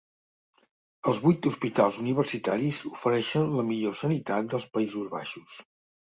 [1.11, 5.63] Els vuit hospitals universitaris ofereixen la millor sanitat dels Països Baixos.